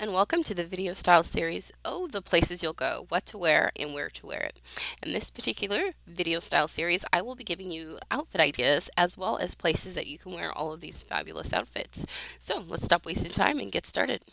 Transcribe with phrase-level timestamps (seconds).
[0.00, 3.70] and welcome to the video style series, Oh, the Places You'll Go, What to Wear
[3.78, 4.62] and Where to Wear It.
[5.02, 9.36] In this particular video style series, I will be giving you outfit ideas as well
[9.36, 12.06] as places that you can wear all of these fabulous outfits.
[12.38, 14.24] So let's stop wasting time and get started.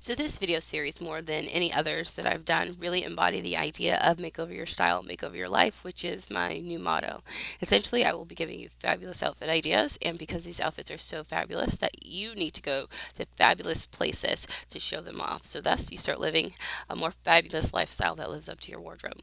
[0.00, 3.96] So this video series, more than any others that I've done, really embody the idea
[3.96, 7.24] of make over your style, make over your life, which is my new motto.
[7.60, 11.24] Essentially, I will be giving you fabulous outfit ideas, and because these outfits are so
[11.24, 15.44] fabulous that you need to go to fabulous places to show them off.
[15.44, 16.54] So thus, you start living
[16.88, 19.22] a more fabulous lifestyle that lives up to your wardrobe.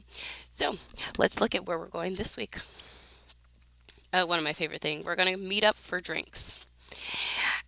[0.52, 0.76] So
[1.18, 2.58] let's look at where we're going this week.
[4.12, 6.54] Uh, one of my favorite things, we're going to meet up for drinks.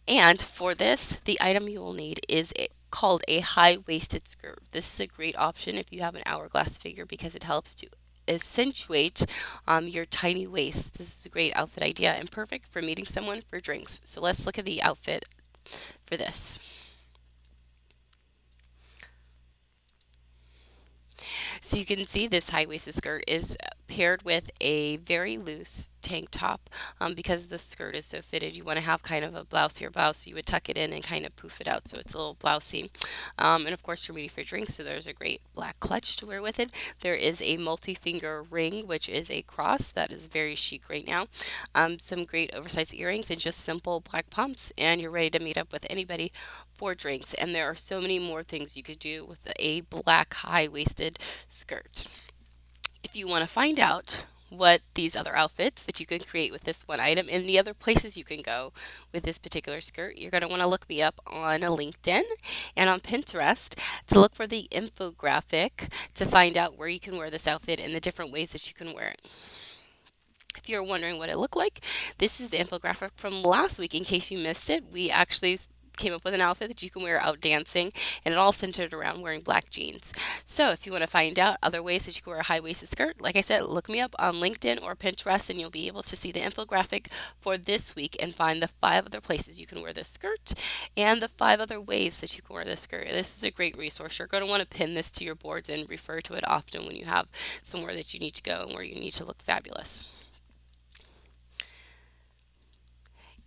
[0.07, 2.53] And for this, the item you will need is
[2.91, 4.59] called a high-waisted skirt.
[4.71, 7.87] This is a great option if you have an hourglass figure because it helps to
[8.27, 9.25] accentuate
[9.67, 10.97] um, your tiny waist.
[10.97, 14.01] This is a great outfit idea and perfect for meeting someone for drinks.
[14.03, 15.25] So let's look at the outfit
[16.05, 16.59] for this.
[21.61, 23.57] So you can see this high-waisted skirt is
[23.87, 26.69] paired with a very loose tank top
[27.01, 29.77] um, because the skirt is so fitted you want to have kind of a blouse
[29.77, 32.13] here blouse you would tuck it in and kind of poof it out so it's
[32.13, 32.89] a little blousey
[33.37, 36.25] um, and of course you're meeting for drinks so there's a great black clutch to
[36.25, 36.69] wear with it.
[37.01, 41.27] There is a multi-finger ring which is a cross that is very chic right now.
[41.73, 45.57] Um, some great oversized earrings and just simple black pumps and you're ready to meet
[45.57, 46.31] up with anybody
[46.73, 47.33] for drinks.
[47.33, 52.07] And there are so many more things you could do with a black high-waisted skirt
[53.03, 56.63] if you want to find out what these other outfits that you can create with
[56.63, 58.71] this one item and the other places you can go
[59.11, 62.23] with this particular skirt, you're going to want to look me up on LinkedIn
[62.75, 67.29] and on Pinterest to look for the infographic to find out where you can wear
[67.29, 69.21] this outfit and the different ways that you can wear it.
[70.57, 71.81] If you're wondering what it looked like,
[72.17, 73.93] this is the infographic from last week.
[73.93, 75.57] In case you missed it, we actually
[75.97, 77.91] came up with an outfit that you can wear out dancing,
[78.23, 80.13] and it all centered around wearing black jeans.
[80.45, 82.59] So if you want to find out other ways that you can wear a high
[82.59, 85.87] waisted skirt, like I said, look me up on LinkedIn or Pinterest, and you'll be
[85.87, 87.07] able to see the infographic
[87.39, 90.53] for this week and find the five other places you can wear this skirt
[90.95, 93.07] and the five other ways that you can wear this skirt.
[93.07, 94.19] This is a great resource.
[94.19, 96.85] You're going to want to pin this to your boards and refer to it often
[96.85, 97.27] when you have
[97.63, 100.03] somewhere that you need to go and where you need to look fabulous.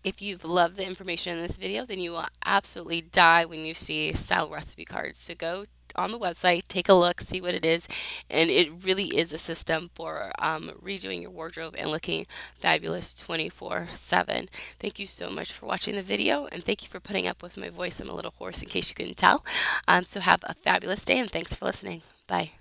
[0.02, 3.74] If you've loved the information in this video, then you will absolutely die when you
[3.74, 5.18] see style recipe cards.
[5.18, 5.64] So go
[5.96, 7.86] on the website, take a look, see what it is,
[8.28, 14.48] and it really is a system for um, redoing your wardrobe and looking fabulous 24-7.
[14.78, 17.56] Thank you so much for watching the video, and thank you for putting up with
[17.56, 18.00] my voice.
[18.00, 19.44] I'm a little hoarse in case you couldn't tell.
[19.88, 22.02] Um, so have a fabulous day, and thanks for listening.
[22.26, 22.52] Bye.